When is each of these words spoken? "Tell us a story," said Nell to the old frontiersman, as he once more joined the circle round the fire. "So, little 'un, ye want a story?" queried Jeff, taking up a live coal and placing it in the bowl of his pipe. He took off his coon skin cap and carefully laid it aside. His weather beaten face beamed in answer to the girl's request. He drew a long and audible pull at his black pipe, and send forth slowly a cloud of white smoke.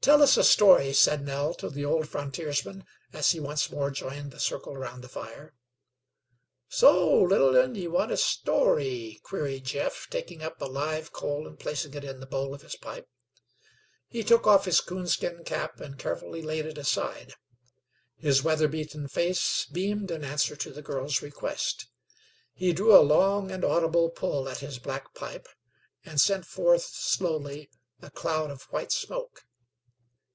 "Tell 0.00 0.22
us 0.22 0.38
a 0.38 0.44
story," 0.44 0.94
said 0.94 1.22
Nell 1.22 1.52
to 1.54 1.68
the 1.68 1.84
old 1.84 2.08
frontiersman, 2.08 2.84
as 3.12 3.32
he 3.32 3.40
once 3.40 3.70
more 3.70 3.90
joined 3.90 4.30
the 4.30 4.40
circle 4.40 4.74
round 4.74 5.04
the 5.04 5.08
fire. 5.08 5.52
"So, 6.68 7.20
little 7.20 7.54
'un, 7.60 7.74
ye 7.74 7.88
want 7.88 8.10
a 8.12 8.16
story?" 8.16 9.20
queried 9.22 9.66
Jeff, 9.66 10.06
taking 10.08 10.42
up 10.42 10.62
a 10.62 10.64
live 10.64 11.12
coal 11.12 11.46
and 11.46 11.58
placing 11.58 11.92
it 11.92 12.04
in 12.04 12.20
the 12.20 12.26
bowl 12.26 12.54
of 12.54 12.62
his 12.62 12.74
pipe. 12.74 13.06
He 14.08 14.22
took 14.24 14.46
off 14.46 14.64
his 14.64 14.80
coon 14.80 15.08
skin 15.08 15.44
cap 15.44 15.78
and 15.78 15.98
carefully 15.98 16.40
laid 16.40 16.64
it 16.64 16.78
aside. 16.78 17.34
His 18.16 18.42
weather 18.42 18.68
beaten 18.68 19.08
face 19.08 19.66
beamed 19.70 20.10
in 20.10 20.24
answer 20.24 20.56
to 20.56 20.70
the 20.72 20.80
girl's 20.80 21.20
request. 21.20 21.86
He 22.54 22.72
drew 22.72 22.96
a 22.96 23.02
long 23.04 23.50
and 23.50 23.62
audible 23.62 24.08
pull 24.08 24.48
at 24.48 24.60
his 24.60 24.78
black 24.78 25.12
pipe, 25.14 25.48
and 26.02 26.18
send 26.18 26.46
forth 26.46 26.84
slowly 26.84 27.68
a 28.00 28.08
cloud 28.10 28.50
of 28.50 28.62
white 28.72 28.92
smoke. 28.92 29.42